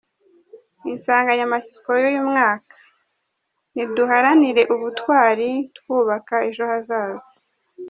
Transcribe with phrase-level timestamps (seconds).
[0.91, 2.75] Insanganyamatsiko y’uyu mwaka
[3.73, 7.29] ni: "Duharanire Ubutwari, twubaka ejo hazaza".